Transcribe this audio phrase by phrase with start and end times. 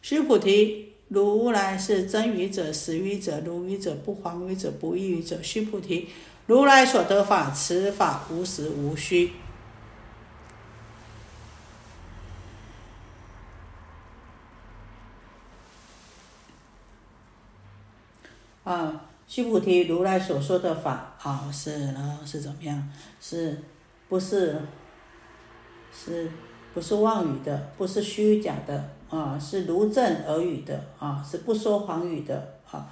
[0.00, 5.42] 须菩提，如来是真语者、实语者、如语者、不还语者、不异语者。
[5.42, 6.08] 须菩提，
[6.46, 9.32] 如来所得法，此法无实无虚。
[18.64, 22.90] 啊，须菩提，如来所说的法啊，是呢是怎么样？
[23.20, 23.62] 是，
[24.08, 24.60] 不是？
[25.90, 26.30] 是，
[26.74, 27.72] 不是妄语的？
[27.78, 29.38] 不是虚假的啊？
[29.38, 31.24] 是如正而语的啊？
[31.28, 32.88] 是不说谎语的啊？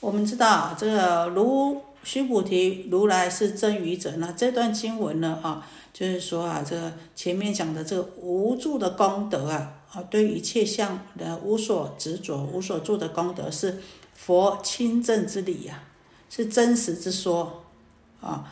[0.00, 4.12] 我们知道这个如须菩提，如来是真语者。
[4.16, 5.66] 那这段经文呢啊？
[5.92, 13.82] 就是说啊，这个前面讲的这个无助的功德啊，啊，对一切相的无所执着、无所住的功德，是
[14.14, 15.82] 佛亲证之理呀，
[16.30, 17.64] 是真实之说
[18.20, 18.44] 啊。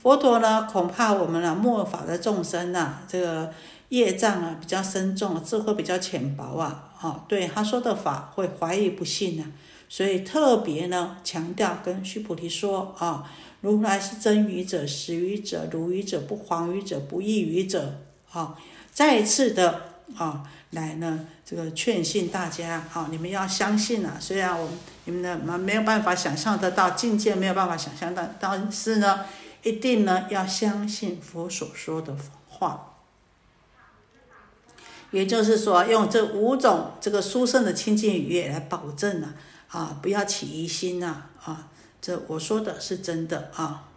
[0.00, 3.52] 佛陀呢，恐怕我们啊末法的众生呐，这个
[3.88, 9.44] 业障啊比较深重，智慧比较浅薄啊，啊，对他说的法会怀疑不信呐，
[9.88, 13.30] 所以特别呢强调跟须菩提说啊。
[13.60, 17.92] 如来是真语者、实语者、如语者、不黄语者、不异语者，
[18.30, 18.54] 啊，
[18.92, 19.82] 再一次的
[20.16, 24.16] 啊，来呢，这个劝信大家，啊，你们要相信啊。
[24.20, 29.24] 虽然我们你们呢没有办法想象得到境界，没有办法想象到，但是呢，
[29.62, 32.14] 一定呢要相信佛所说的
[32.46, 32.92] 话。
[35.10, 39.32] 也就是说，用这五种这个殊胜的清净语言来保证呢，
[39.68, 41.68] 啊，不要起疑心呐，啊。
[42.02, 43.88] 这我说的是真的啊，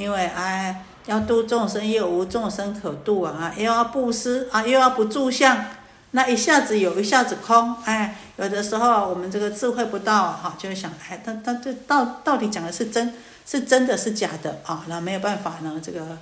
[0.00, 5.64] 因为哎，要度众生又无众生可度啊，又要布施啊，又要不住相，
[6.12, 13.12] 那一下子有，一下子空，哎，有的时候我们这个智慧不到哈，就会想，哎，他他这到到底讲的是真？
[13.46, 14.84] 是真的是假的啊？
[14.86, 16.16] 那没有办法呢，这个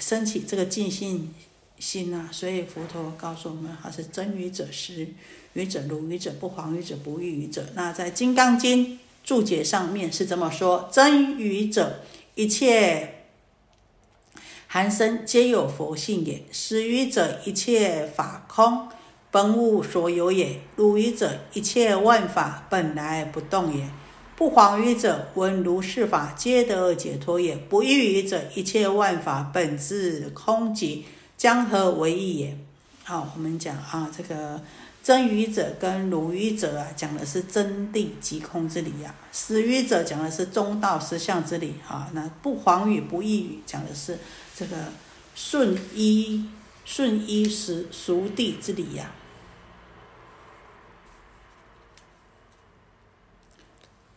[0.00, 1.32] 升起这个尽信
[1.78, 2.28] 心呐。
[2.32, 5.06] 所以佛陀告诉我们，他是真语者、实
[5.52, 7.64] 语者、如语者、不黄语者、不异语者。
[7.74, 8.84] 那在《金刚经》
[9.22, 12.00] 注解上面是这么说：真语者，
[12.36, 13.24] 一切
[14.66, 18.88] 含生皆有佛性也；实语者，一切法空，
[19.30, 23.88] 本无所有也；如于者，一切万法本来不动也。
[24.36, 31.04] 不黄于者，闻如是法，皆得解脱也；不异于者，一切万法本自空寂，
[31.38, 32.58] 将何为异也？
[33.02, 34.60] 好，我们讲啊，这个
[35.06, 42.10] 真语者跟如语者啊，讲的是真谛即空之理呀；实语者讲的是中道实相之理啊。
[42.12, 44.18] 那不黄语不异语，讲的是
[44.52, 44.76] 这个
[45.36, 46.48] 顺依
[46.84, 49.12] 顺依实熟地之理呀。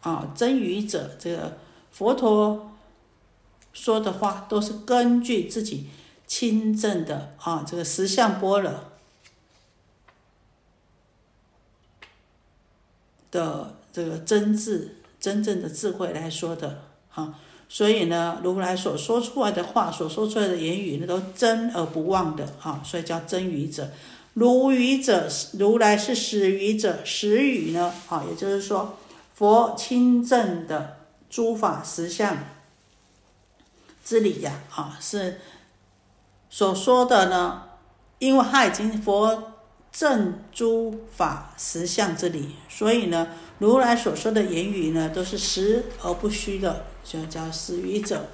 [0.01, 1.59] 啊，真语者，这个
[1.91, 2.71] 佛陀
[3.73, 5.87] 说的话都是根据自己
[6.25, 8.88] 亲证的啊，这个实相般若
[13.31, 16.81] 的这个真智、真正的智慧来说的
[17.13, 17.39] 啊。
[17.67, 23.89] 所以呢，如来所说出来的话，所说出来的言语，那都真而不忘的啊，所以叫真语者。
[24.33, 28.97] 如语者，如来是实语者，实语呢，啊，也就是说。
[29.35, 30.97] 佛亲证的
[31.29, 32.39] 诸法实相
[34.03, 35.39] 之理呀，啊，是
[36.49, 37.63] 所说的呢，
[38.17, 39.48] 因为他已经佛
[39.99, 43.27] 证诸法实相之理，所以呢，
[43.57, 48.27] 如来所说的言语呢，都是实而不虚的，就叫实语者。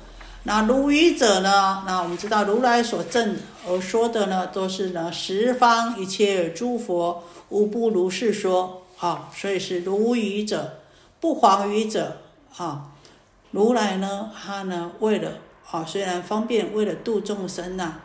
[0.44, 1.84] 那如语者呢？
[1.88, 3.36] 那我们知道如来所证
[3.68, 10.82] 而说的呢，都是呢十方一切诸佛无不如是说啊，所以是如语者。
[11.20, 12.18] 不黄语者
[12.58, 12.91] 啊，
[13.50, 15.32] 如来呢，他呢为了
[15.72, 17.96] 啊，虽然方便为了度众生呐，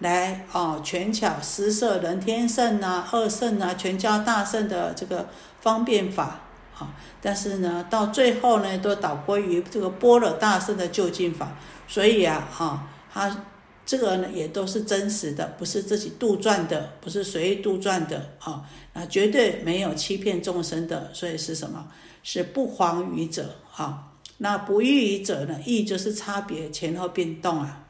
[0.00, 5.28] 来啊全巧施设人天圣呐、二圣呐、全教大圣的这个
[5.60, 6.40] 方便法
[6.76, 6.92] 啊，
[7.22, 11.56] 但是呢，到最后呢，都导归于这个般若大圣的究竟法，
[11.88, 13.44] 所以啊，啊，他。
[13.86, 18.62] 这个呢，也都是真实的，不是自己杜撰的，不是随意杜撰的啊，
[18.92, 21.88] 那绝对没有欺骗众生的，所以是什么？
[22.22, 24.12] 是不黄语者啊。
[24.38, 25.58] 那不异语者呢？
[25.66, 27.82] 异就是差别前后变动啊。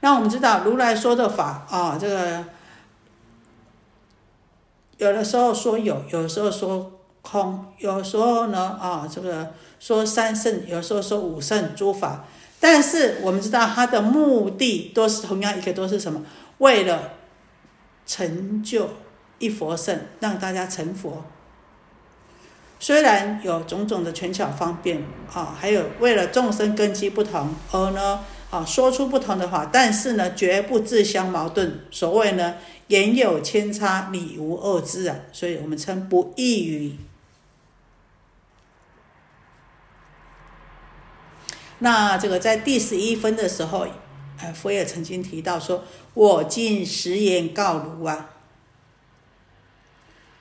[0.00, 2.44] 那我们知道如来说的法啊，这个
[4.98, 6.92] 有的时候说有，有的时候说。
[7.28, 7.66] 空。
[7.78, 12.24] 有时候呢，啊，这个说三圣，有时候说五圣诸法，
[12.60, 16.22] 但是我们知道它的目的都是同样一个，都是什么？
[16.58, 17.14] 为了
[18.06, 18.90] 成就
[19.40, 21.24] 一佛圣，让大家成佛。
[22.78, 25.02] 虽然有种种的权巧方便
[25.34, 28.20] 啊，还有为了众生根基不同而呢，
[28.58, 31.80] 啊说出不同的话，但是呢，绝不自相矛盾。
[31.90, 32.56] 所谓呢，
[32.88, 36.96] 言有千差，理无二致啊，所以我们称不异语。
[41.78, 43.86] 那这个在第十一分的时候，
[44.40, 48.30] 呃，佛也曾经提到说：“我今实言告汝啊，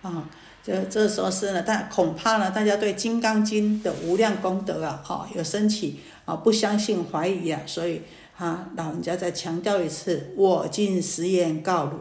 [0.02, 0.30] 啊。”
[0.66, 8.02] 这这时候是呢，但恐怕呢，大家对《金刚经》的无量功德啊，哈，有升起啊不相信、怀疑啊，所以
[8.38, 12.00] 啊，老人家再强调一次：“我进实验告汝。”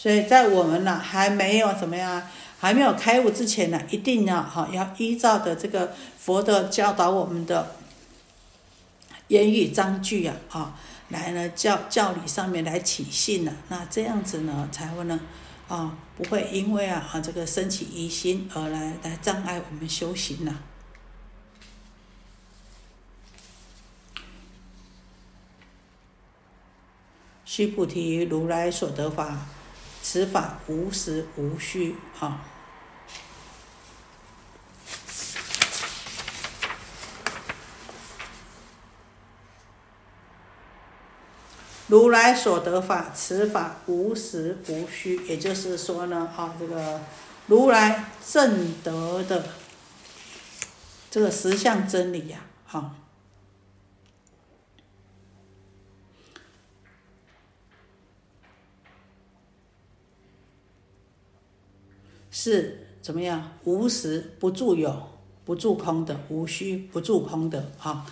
[0.00, 2.26] 所以在我们呢还没有怎么样，
[2.58, 7.76] 还没有开悟之前呢，一定要哈要依照的这个佛的教导我们的
[9.28, 10.74] 言语章句啊啊，
[11.10, 15.20] 来呢教教理上面来起信呢，那这样子呢才会呢
[15.68, 20.60] 啊不会因为啊啊这个升起疑心而来来障碍我们修行呐。
[27.44, 29.46] 须菩提，如来所得法。
[30.02, 32.44] 此法无实无虚，啊。
[41.86, 47.00] 如来所得法，此法无实无虚，也就是说呢，啊，这个
[47.46, 49.44] 如来正得的
[51.10, 52.38] 这个实相真理呀，
[52.70, 52.94] 啊。
[62.42, 63.52] 是怎么样？
[63.64, 65.10] 无实不住有，
[65.44, 67.70] 不住空的；无虚不住空的。
[67.78, 68.06] 啊，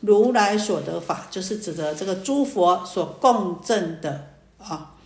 [0.00, 4.96] 如来所得法，就是指的这个诸佛所共振的啊，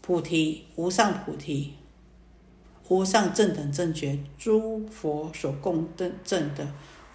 [0.00, 1.74] 菩提无上菩提，
[2.88, 6.66] 无上正等正觉，诸佛所共振正的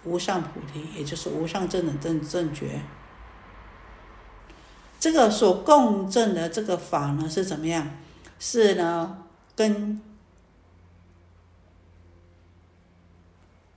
[0.04, 2.80] 无上菩提，也就是无上正等正正觉。
[5.00, 7.90] 这个所共振的这个法呢是怎么样？
[8.38, 9.24] 是呢，
[9.56, 10.00] 跟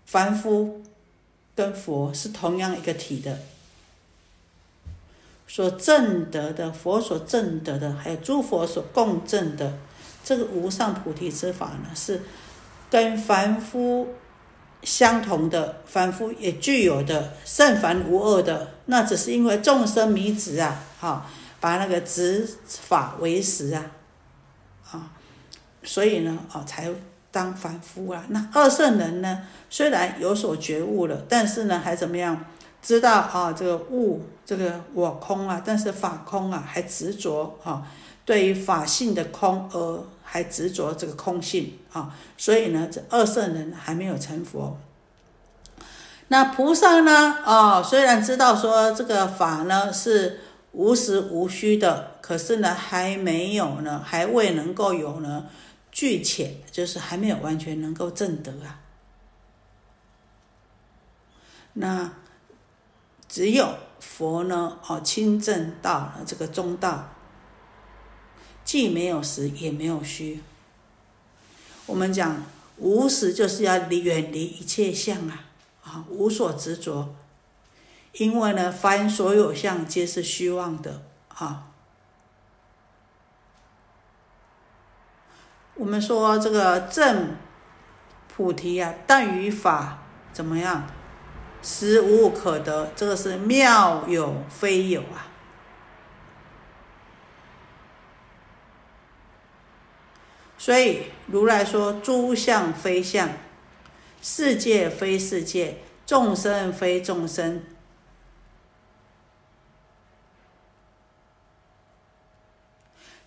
[0.05, 0.83] 凡夫
[1.55, 3.39] 跟佛是同样一个体的。
[5.47, 9.79] 所证得的佛所证得的，还有诸佛所共振的
[10.23, 12.21] 这个无上菩提之法呢，是
[12.91, 14.09] 跟凡夫。
[14.85, 21.25] 相同的凡夫也具有的圣凡无二的，那只是因为众生迷执啊，哈，
[21.59, 23.91] 把那个执法为实啊，
[24.89, 25.11] 啊，
[25.83, 26.89] 所以呢，啊，才
[27.29, 28.23] 当凡夫啊。
[28.29, 32.45] 那二圣人呢，虽然有所觉悟了，但是呢，还怎么样？
[32.81, 37.86] 知道啊，这个物，这个我空啊，但是法空啊，还执着啊，
[38.24, 40.03] 对于法性的空而。
[40.25, 44.79] 还执着这个空性啊，所以呢，这二圣人还没有成佛。
[46.29, 47.38] 那菩萨呢？
[47.45, 50.39] 哦，虽然知道说这个法呢是
[50.74, 55.48] 无实无虚的，可是呢，还没有呢，还未能够有呢
[55.92, 58.82] 具浅，就是还没有完全能够证得啊。
[61.74, 62.13] 那
[63.27, 67.10] 只有佛呢，哦，亲证到了这个中道。
[68.65, 70.42] 既没有实，也没有虚。
[71.86, 72.44] 我们讲
[72.77, 75.46] 无实，就是要离远离一切相啊，
[75.84, 77.13] 啊，无所执着。
[78.13, 81.67] 因为呢，凡所有相皆是虚妄的啊。
[85.75, 87.36] 我们说这个正
[88.27, 90.88] 菩提啊，但于法怎么样？
[91.63, 95.32] 实无可得，这个是妙有非有啊。
[100.58, 103.29] 所以如来说：“诸相非相，
[104.22, 107.63] 世界非世界，众生非众生。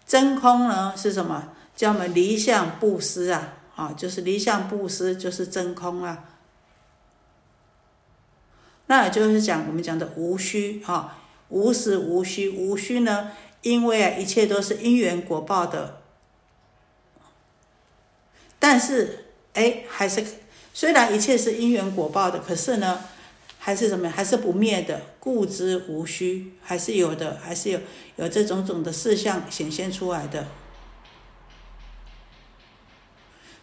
[0.07, 1.53] 真空呢是什么？
[1.75, 3.53] 叫我们离相布施啊！
[3.75, 6.25] 啊，就是离相布施，就是真空啊。
[8.87, 11.19] 那也就是讲我们讲的无虚啊，
[11.51, 16.01] 无实无虚，无虚呢，因为啊，一切都是因缘果报的。
[18.59, 20.25] 但是，哎，还是
[20.73, 23.05] 虽然一切是因缘果报的，可是呢，
[23.67, 24.09] 还是什么？
[24.09, 27.81] 还是不灭的，故知无虚，还是有的，还是有
[28.15, 30.47] 有这种种的事项显现出来的。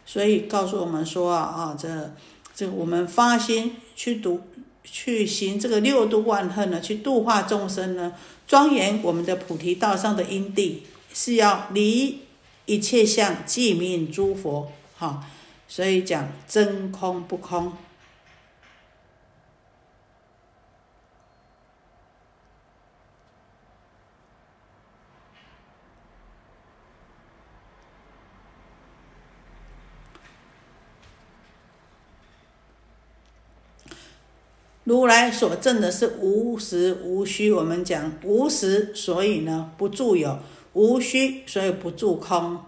[0.05, 2.13] 所以告诉我们说啊啊，这
[2.53, 4.41] 这我们发心去读。
[4.85, 8.11] 去行这个六度万恨呢，去度化众生呢，
[8.45, 10.83] 庄严我们的菩提道上的因地，
[11.13, 12.19] 是要离
[12.65, 15.25] 一切相，寂命诸佛，哈，
[15.69, 17.71] 所以讲真空不空。
[34.83, 40.37] 如来所证的是无实无虚，我们讲无实，所以呢不住有；
[40.73, 42.59] 无虚，所以不住空。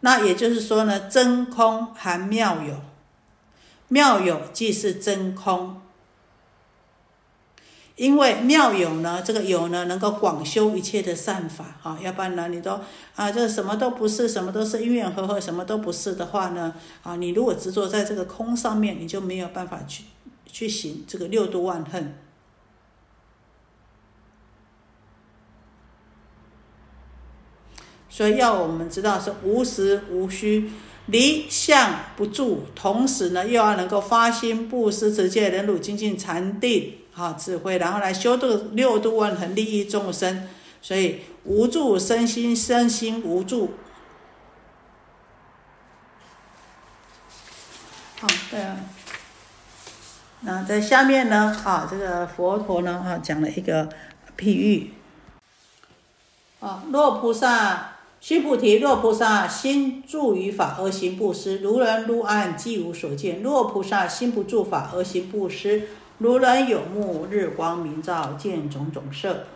[0.00, 2.74] 那也就是说呢，真空含妙有，
[3.88, 5.80] 妙有即是真空。
[7.94, 12.78] 因为妙有呢，这个有呢，能够广修一切的善法啊，要不然呢，你都
[13.14, 20.04] 啊，这什么都不是，什么都是因缘和合，什么都不是的话呢，啊，你如果执着在这个空上面，你就没有办法去。
[20.56, 22.14] 去行这个六度万恨，
[28.08, 30.70] 所以要我们知道是无实无虚，
[31.08, 40.48] 离相不住，同时呢又要能够发心布施、持戒、忍辱、精进、禅定、啊智慧，然后来修这个六度万恒，利益众生。
[40.80, 43.72] 所以无助身心，身心无助。
[48.18, 48.80] 好，对啊。
[50.46, 51.60] 那在下面呢？
[51.64, 53.88] 啊，这个佛陀呢，啊，讲了一个
[54.38, 54.92] 譬喻。
[56.60, 65.88] 啊，若菩萨须菩提，若菩萨心住于法而行布施，如人如暗，即无所见；若菩萨心不住法而行布施，
[66.18, 69.46] 如人有目，日光明照，见种种色。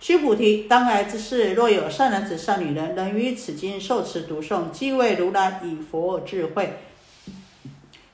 [0.00, 6.80] 须菩提，当来之事，若有善男子、善女人，能于此经受持读诵，即为如来以佛智慧。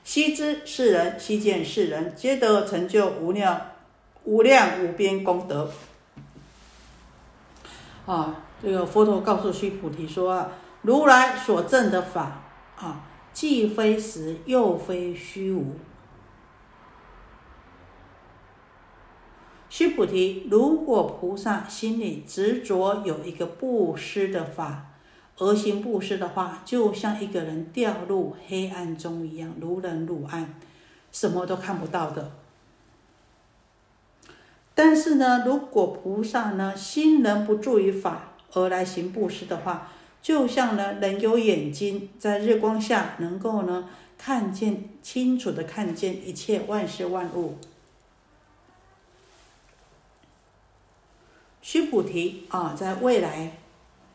[0.05, 3.59] 悉知世人，悉见世人，皆得成就无量
[4.23, 5.71] 无量无边功德。
[8.05, 10.51] 啊，这个佛陀告诉须菩提说啊，
[10.83, 12.43] 如来所证的法
[12.77, 13.01] 啊，
[13.33, 15.73] 既非实，又非虚无。
[19.69, 24.85] 须菩提，如果菩萨心里执着有一个布施的法，
[25.37, 30.55] 而行布施的话，就像一个人掉入黑暗中一样，如人入暗，
[31.11, 32.31] 什么都看不到的。
[34.73, 47.57] 但是呢，如果菩萨呢心能不住于法而来行布施的话，就像呢人有眼睛，在日光下能够呢看见清楚的看见一切万事万物。
[51.61, 53.57] 须菩提啊，在未来。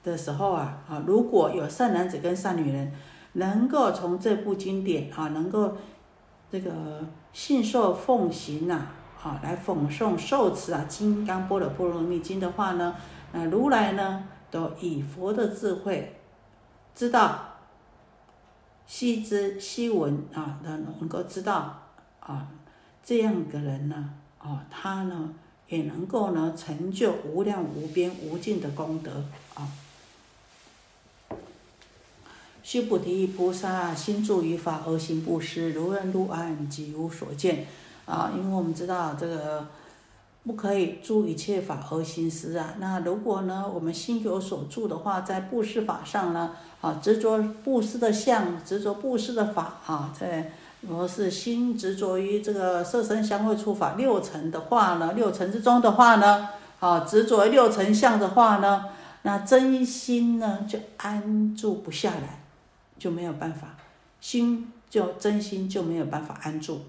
[0.03, 2.93] 的时候啊，啊，如果有善男子跟善女人，
[3.35, 5.77] 能够从这部经典啊，能够
[6.51, 6.71] 这个
[7.33, 8.87] 信受奉行呐，
[9.23, 12.95] 啊，来讽诵受持啊《金刚般若波罗蜜经》的话呢，
[13.33, 16.17] 那如来呢，都以佛的智慧，
[16.95, 17.57] 知道
[18.87, 21.83] 悉知悉闻啊，能能够知道
[22.21, 22.49] 啊，
[23.03, 25.35] 这样的人呢，啊，他呢，
[25.69, 29.11] 也能够呢，成就无量无边无尽的功德
[29.55, 29.69] 啊。
[32.73, 37.67] 须菩提，菩萨心住于法而行布施，如人入暗，即无所见。
[38.07, 39.67] 啊，因为我们知道这个
[40.45, 42.75] 不可以住一切法而行施啊。
[42.79, 58.85] 那如果呢，我们心有所住的话，在布施法上呢，啊，执着布施的相，执着布施的法啊，在如果是心执着于这个色身香味触法六尘的话呢，六尘之中的话呢，啊，执着六尘相的话呢，
[59.23, 62.40] 那真心呢就安住不下来。
[63.01, 63.75] 就没有办法，
[64.21, 66.83] 心就真心就没有办法安住。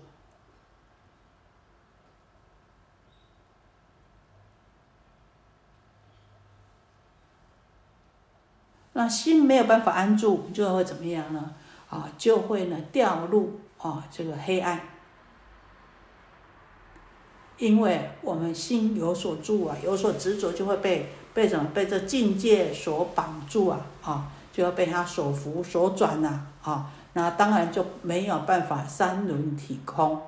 [8.94, 11.56] 那心没有办法安住，就会怎么样呢？
[11.90, 14.82] 啊，就会呢掉入啊这个黑暗。
[17.58, 21.70] 因为我们心有所住啊，有所执着，就会被被什么？
[21.74, 24.32] 被这境界所绑住啊，啊。
[24.52, 30.22] 就要被他所扶所转呐，啊，那当然就没有办法三轮体空。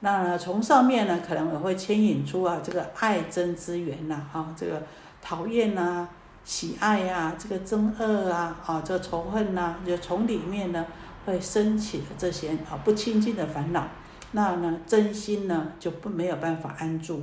[0.00, 4.82] 那从上面呢，可能也会牵引出啊这个爱憎之缘呐，啊这个
[5.22, 6.08] 讨厌呐、
[6.44, 10.84] 喜爱呀、这个憎恶啊，啊这个仇恨呐，就从里面呢
[11.24, 13.88] 会升起的这些啊不清净的烦恼，
[14.32, 17.22] 那呢真心呢就不没有办法安住。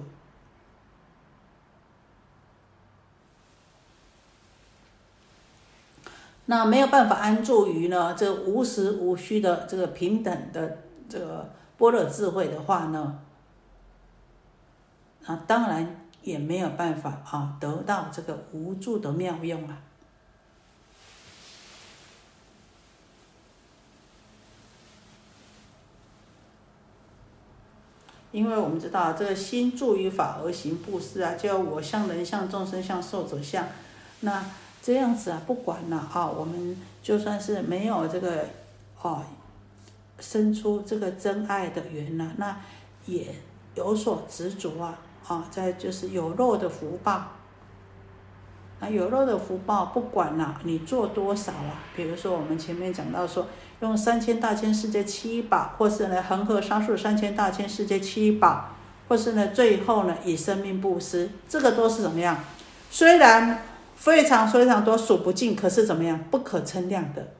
[6.52, 13.22] 那没有办法安住于呢这无时无虚的这个平等的这个般若智慧的话呢，
[15.26, 19.78] 啊，当然也没有办法啊得到这个无助的妙用啊。
[28.34, 33.66] 因为我们知道这个心住于法而行布施啊，叫我相、人相、众生相、寿者相，
[34.20, 34.44] 那。
[34.82, 38.48] 这样子啊，不管了啊，我们就算是没有这个
[39.00, 39.24] 哦，
[40.20, 42.58] 生出这个真爱的缘呐，那
[43.06, 43.28] 也
[43.76, 44.98] 有所执着啊
[45.28, 47.12] 啊，再就是有肉的福报，
[48.80, 53.46] 啊有肉的福报，不管了你做多少啊，比如说我们前面讲到说，
[53.82, 58.70] 用三千大千世界七宝，或是呢恒河沙数三千大千世界七宝，
[59.08, 62.44] 或是呢最后呢以生命布施，这个都是怎么样？
[62.90, 63.66] 虽然。
[64.02, 66.24] 非常非常多，数不尽，可是怎么样？
[66.32, 67.36] 不可称量的。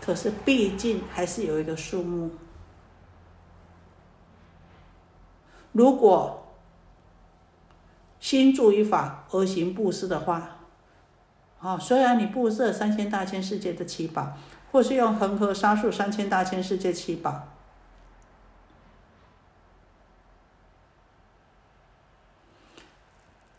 [0.00, 2.32] 可是毕竟还是有一个数目。
[5.70, 6.48] 如果
[8.18, 10.58] 心住于法而行布施的话，
[11.60, 14.36] 啊，虽然你布施三千大千世界的七宝，
[14.72, 17.55] 或是用恒河沙数三千大千世界七宝。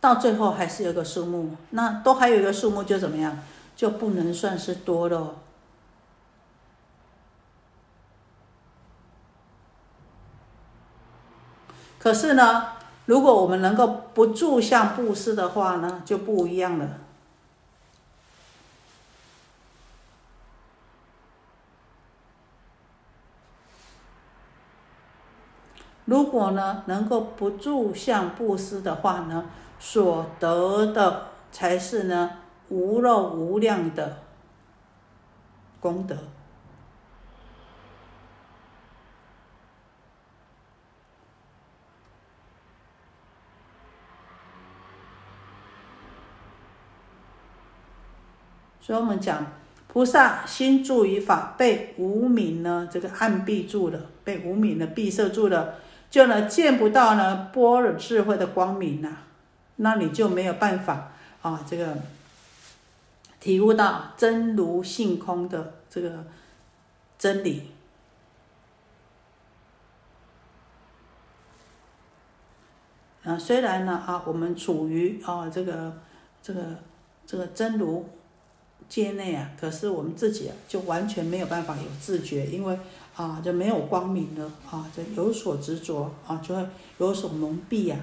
[0.08, 3.40] 到最后还是有个数目，那都还有一个数目，就怎么样，
[3.76, 5.36] 就不能算是多了。
[12.00, 12.68] 可是呢，
[13.06, 17.00] 如果我们能够不住相布施的话呢，就不一样了。
[26.06, 29.44] 如果呢，能够不住相布施的话呢？
[29.80, 32.32] 所得的才是呢
[32.70, 34.24] 无肉无量的
[35.80, 36.18] 功德，
[48.82, 49.46] 所以我们讲
[49.88, 55.76] 菩萨心住于法，被无明呢这个暗闭住了，被无明呢闭塞住了，
[56.10, 59.18] 就呢见不到呢般若智慧的光明呐。
[59.78, 61.12] 那你就没有办法
[61.42, 61.98] 啊，这个
[63.40, 66.26] 体悟到真如性空的这个
[67.18, 67.70] 真理
[73.24, 73.38] 啊。
[73.38, 75.94] 虽然呢啊，我们处于啊这个
[76.42, 76.64] 这个
[77.26, 78.10] 这个真如
[78.90, 82.80] 界内啊，可是我们自己啊就完全没有办法有自觉，因为
[83.16, 87.98] 啊就没有光明了啊，就有所执着啊，就会有所蒙蔽呀。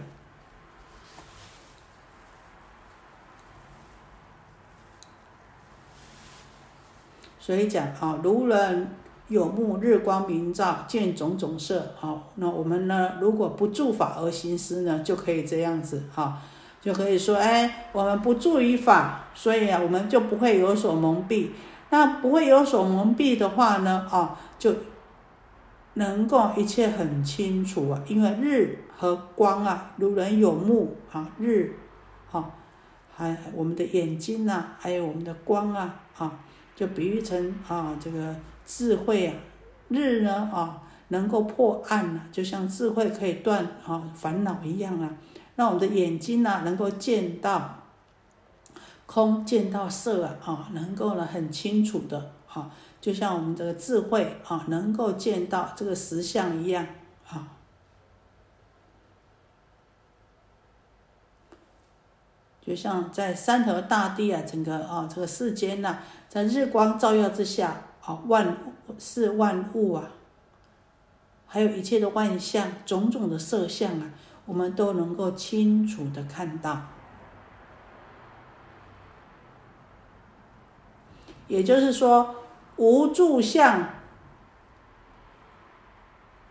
[7.44, 8.88] 所以讲啊，如人
[9.28, 11.92] 有目日光明照，见种种色。
[11.94, 16.40] 好，那我们呢，如果不住法而行施呢，就可以这样子哈，
[16.80, 21.48] 就可以说，哎，我们不住于法，所以啊，我们就不会有所蒙蔽。
[21.90, 24.74] 那不会有所蒙蔽的话呢，啊，就
[25.92, 31.74] 能够一切很清楚啊，因为日和光啊，如人有目啊，日，
[32.32, 32.42] 啊，
[33.14, 36.32] 还我们的眼睛呐，还有我们的光啊，啊。
[36.74, 38.34] 就比喻成啊，这个
[38.66, 39.34] 智慧啊，
[39.88, 45.16] 日呢啊，能够破暗呢，就像智慧可以断啊烦恼一样啊。
[45.56, 47.78] 让我们的眼睛呢，能够见到
[49.06, 56.84] 空，见到色啊，啊，能够呢很清楚的啊，就像我们这个智慧啊，能够见到这个实相一样
[57.28, 57.48] 啊。
[62.66, 65.98] 就像在山河大地啊，整个啊这个世间呐，
[66.28, 68.56] 在日光照耀之下啊，万
[68.98, 70.08] 事万物啊，
[71.46, 74.10] 还有一切的万象、种种的色相啊，
[74.46, 76.80] 我们都能够清楚的看到。
[81.46, 82.34] 也就是说，
[82.76, 83.90] 无住相、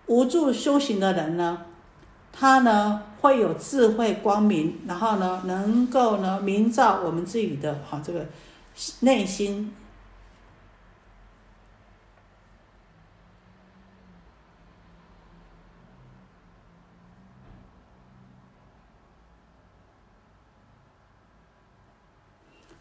[0.05, 1.65] 无住修行的人呢？
[2.35, 8.25] 他呢会有智慧光明，然后呢能够呢明照我们自己的哈这个
[9.01, 9.73] 内心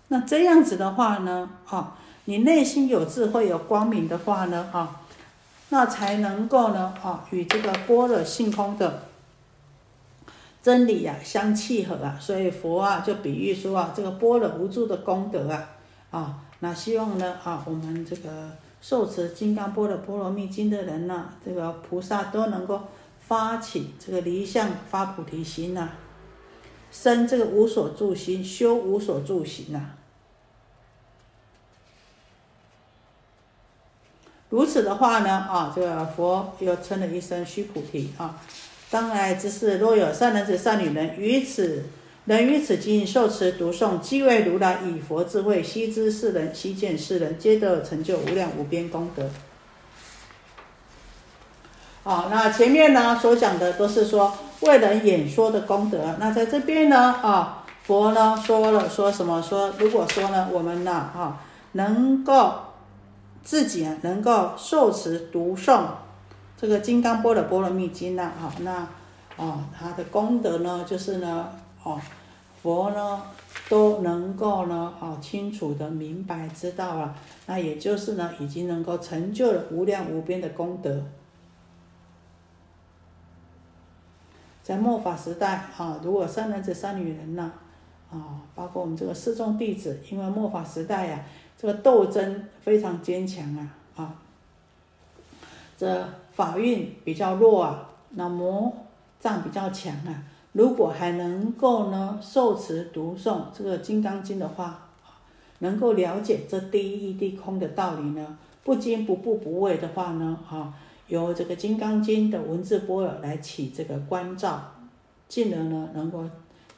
[0.08, 5.00] 那这样子的话呢，啊，你内心有智慧有光明的话呢，啊，
[5.68, 9.11] 那才能够呢，啊，与这个波若性空的。
[10.62, 12.16] 真理呀相契合啊。
[12.20, 15.70] 所以佛啊就比喻说啊，这个波若无助的功德啊，
[16.10, 22.82] 啊，那希望呢，啊，我们这个受持《金刚般若波罗蜜经》的人呢，这个菩萨都能够
[23.20, 25.88] 发起这个离相发菩提心呐，
[26.90, 29.90] 生这个无所住心，修无所住行呐。
[34.50, 38.38] 如此的话呢，啊，这个佛又称了一声须菩提啊。
[38.92, 41.84] 当来之事，若有善男子、善女人于此
[42.26, 49.30] 能于此经受持读诵，即为如来以佛智慧悉知世人，悉见世人，皆得成就无量无边功德。
[52.02, 56.16] 好，那前面呢所讲的都是说为人演说的功德。
[56.20, 59.40] 那在这边呢，啊，佛呢说了说什么？
[59.40, 61.40] 说如果说呢，我们呢，啊，
[61.72, 62.52] 能够。
[63.44, 65.80] 自己，能够受持读诵
[66.62, 68.88] 这个《金刚波罗波罗蜜经》呐，哈，那
[69.36, 72.00] 哦，它的功德呢，就是呢，哦，
[72.62, 73.20] 佛呢
[73.68, 81.02] 都能够呢，哦，清楚的明白知道了，那也就是呢，已经能够成就了无量无边的功德。
[84.62, 87.50] 在末法时代啊，如果三男子、三女人呢，
[88.12, 91.24] 啊，包括我们这个四众弟子，因为末法时代呀。
[91.58, 94.14] 这个斗争非常坚强啊啊，
[95.82, 98.72] 这法运比较弱啊，那魔
[99.18, 100.22] 障比较强啊。
[100.52, 104.90] 如果还能够呢受持读诵这个《金刚经》的话，
[105.58, 110.72] 能够了解这第一义地空的道理呢，不惊不怖不畏的话呢，啊，
[111.08, 114.74] 由这个《金刚经》的文字波尔来起这个关照，
[115.26, 116.30] 进而呢能够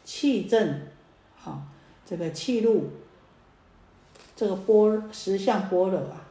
[0.02, 0.80] 气正，
[1.36, 1.60] 好
[2.06, 2.84] 这个气入。
[4.34, 6.23] 这个波实相波尔啊，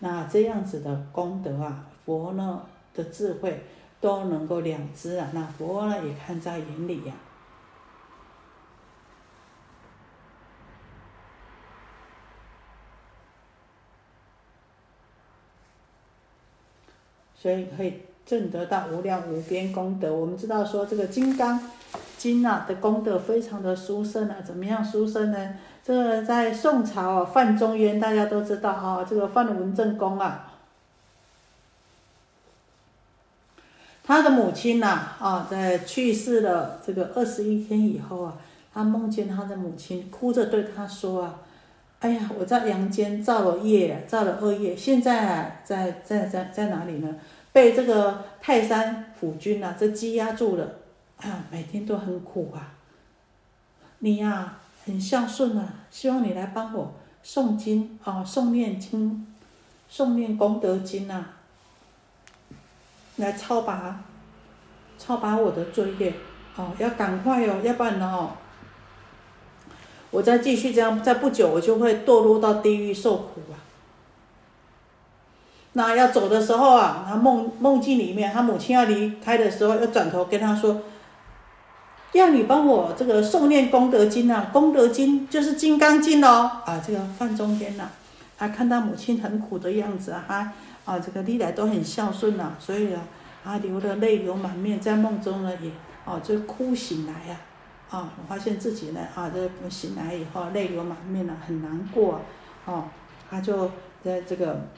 [0.00, 2.62] 那这样子的功德啊，佛呢
[2.94, 3.64] 的智慧
[4.00, 7.14] 都能够两知啊，那佛呢也看在眼里呀。
[17.34, 20.14] 所以可以证得到无量无边功德。
[20.14, 21.60] 我们知道说这个《金刚
[22.16, 25.54] 经》啊的功德非常的殊胜啊，怎么样殊胜呢？
[25.84, 30.52] 这个在宋朝啊范仲淹，大家都知道哈，这个范文正公啊，
[34.02, 34.86] 他的母亲呐
[35.20, 38.36] 啊，在去世了这个二十一天以后啊，
[38.72, 41.40] 他梦见他的母亲哭着对他说啊
[42.00, 47.14] ：“哎呀，我在阳间造了业，造了恶业，现在在在在在哪里呢？
[47.52, 50.66] 被这个泰山府君呐这羁押住了，
[51.24, 52.72] 啊 每天都很苦啊。
[53.98, 54.54] 你呀。”
[54.86, 56.92] 很孝顺啊，希望你来帮我
[57.24, 59.26] 诵经啊，诵念经，
[59.90, 61.26] 诵念功德经啊，
[63.16, 64.04] 来超拔，
[64.98, 66.12] 超拔我的罪业，
[66.54, 68.28] 哦，要赶快哦，要不然呢，
[70.10, 73.56] 我再继续这样，再不久我就会堕落到地狱受苦啊。
[75.72, 80.82] 那要走的时候啊，他梦梦境里面，他母亲要离开的时候，要转头跟他说。
[82.14, 86.50] 要你帮我这个诵念功德经啊，功德经就是金刚经哦。
[86.64, 87.88] 啊，这个范仲淹呐，
[88.38, 90.52] 他看到母亲很苦的样子啊，他
[90.84, 93.02] 啊这个历来都很孝顺呐，所以啊，
[93.42, 95.70] 他流的泪流满面，在梦中呢也
[96.04, 97.36] 哦就哭醒来呀，
[97.90, 102.20] 啊，发现自己呢啊这醒来以后泪流满面了，很难过，
[102.64, 102.84] 哦，
[103.28, 103.70] 他就
[104.04, 104.68] 在这个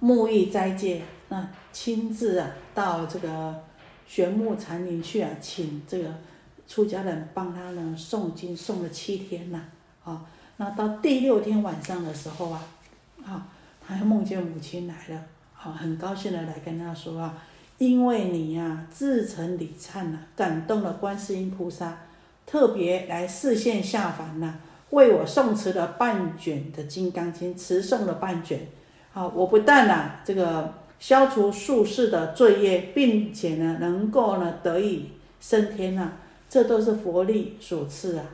[0.00, 3.54] 沐浴斋戒，那亲自啊到这个。
[4.12, 6.04] 玄木禅林去啊，请这个
[6.68, 9.58] 出家人帮他呢诵经，诵了七天呐，
[10.04, 10.22] 啊，
[10.58, 12.62] 那到第六天晚上的时候啊，
[13.24, 13.46] 啊，
[13.80, 15.22] 他梦见母亲来了，
[15.58, 17.42] 啊，很高兴的来跟他说啊，
[17.78, 22.00] 因为你呀自成礼忏呐，感动了观世音菩萨，
[22.44, 24.56] 特别来示现下凡呐，
[24.90, 28.68] 为我诵持了半卷的金刚经，持诵了半卷，
[29.14, 30.81] 啊，我不但呐这个。
[31.02, 35.10] 消除术士的罪业，并且呢，能够呢得以
[35.40, 36.12] 升天啊，
[36.48, 38.24] 这都是佛力所赐啊！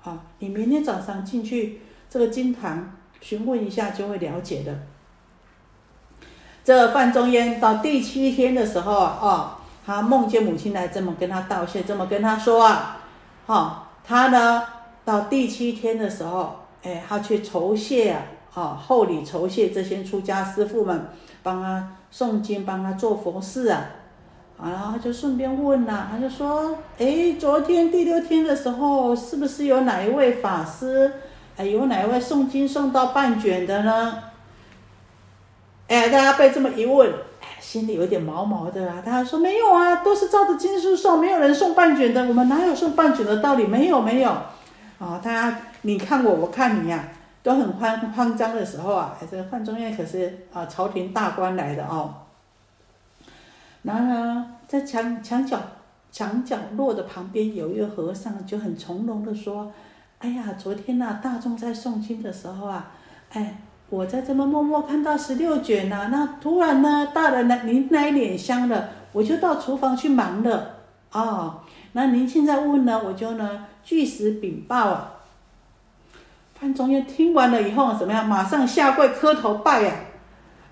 [0.00, 4.74] 好，你明天早上进去这个金堂询问一下，就会了解的。
[6.64, 13.02] 这范仲淹到第七天的时候啊，他梦见母亲来这么跟他道谢，这么跟他说啊，
[13.46, 14.62] 哈，他呢
[15.04, 18.22] 到第七天的时候，哎，他去酬谢啊，
[18.54, 21.10] 哦，厚礼酬谢这些出家师傅们。
[21.46, 23.86] 帮他诵经，帮他做佛事啊，
[24.58, 31.12] 啊，然后他就顺便问了，他就说：“哎，昨天第六天的时候，是不是有哪一位法师，
[31.56, 34.18] 哎，有哪一位诵经诵到半卷的呢？”
[35.86, 37.08] 哎，大家被这么一问，
[37.40, 39.00] 哎，心里有点毛毛的啊。
[39.04, 43.64] 他说：“没有啊，都是照着经书诵，没有人送半卷的，我们哪有送半卷的道理？
[43.64, 44.30] 没有，没有。”
[44.98, 47.04] 啊，大家你看我，我看你呀，
[47.46, 52.12] 都很慌慌张的时候啊，这个范仲淹可是啊，朝廷大官来的哦。
[53.82, 55.56] 然后呢，在墙墙角
[56.10, 59.70] 墙角落的旁边有一个和尚，就很从容的说
[60.18, 62.90] ：“哎呀，昨天呐，大众在诵经的时候啊，
[63.30, 70.78] 哎，我在这么默默看到十六卷呐，那突然呢，大人来您来点香了，我就到厨房去忙了
[71.12, 71.62] 啊。
[71.92, 75.12] 那您现在问呢，我就呢据实禀报啊。”
[76.58, 78.26] 范仲淹听完了以后怎么样？
[78.26, 79.94] 马上下跪磕头拜呀。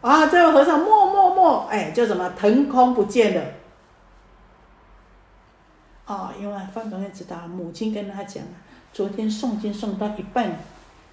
[0.00, 3.42] 啊，这位和尚默默默，哎，就怎么腾空不见了。
[6.06, 8.42] 哦，因为范仲淹知道母亲跟他讲
[8.92, 10.50] 昨天诵经诵到一半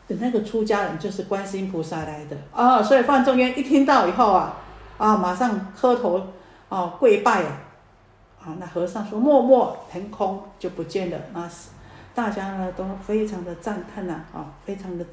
[0.08, 2.36] 的那个出家人就是观世音菩萨来的。
[2.54, 4.58] 哦，所以范仲淹一听到以后啊，
[4.98, 6.22] 啊，马上磕头，
[6.70, 7.58] 哦，跪拜啊。
[8.44, 11.18] 啊，那和尚说默默腾空就不见了。
[11.34, 11.70] 那是
[12.14, 15.06] 大家呢都非常的赞叹呐，啊，非常的。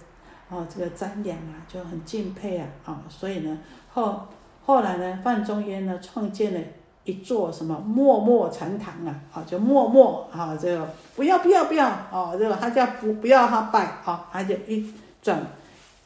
[0.50, 3.58] 哦，这个瞻仰啊，就很敬佩啊，啊，所以呢，
[3.92, 4.26] 后
[4.64, 6.61] 后来呢，范仲淹呢创建了
[7.04, 15.38] 一座什么默默禅堂啊，啊，就默默啊，这个不要不要不要，哦，这个他叫不不要他拜，啊，他就一转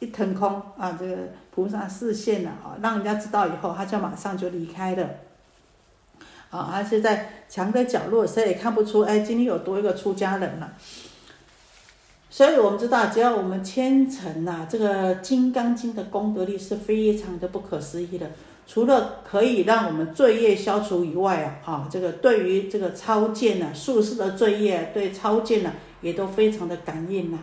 [0.00, 1.16] 一腾空啊，这个
[1.54, 5.08] 菩萨视线了啊，让人家知道以后，他就马上就离开了，
[6.52, 10.74] 啊，而且在墙的角落，谁也看不出，哎，今天有多一个出家人了。
[12.28, 18.30] 所以我们知道，只要我们虔诚呐，这个《金刚经》的功德力是非常的不可思议的。
[18.66, 27.38] 除了可以让我们罪业消除以外啊，啊，这个对于这个超荐呐、术士的罪业，对超荐呐，也都非常的感应呐。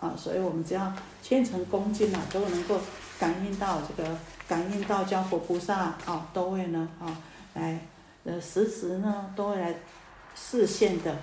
[0.00, 2.78] 啊，所以我们只要虔诚恭敬呐，都能够
[3.18, 7.16] 感应到这个，感应到教佛菩萨啊，都会呢啊，
[7.54, 7.80] 来
[8.24, 9.74] 呃时时呢都会来。
[10.36, 11.16] 视线的，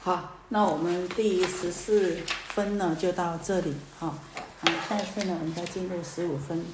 [0.00, 4.14] 好，那我们第十四分呢就到这里，好，
[4.60, 6.64] 好，下一次呢我们再进入十五分，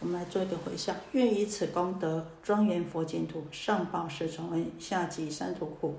[0.00, 5.98] 我们来做一个回向，愿以此功德庄严佛净土，上报十重恩，下济三途苦。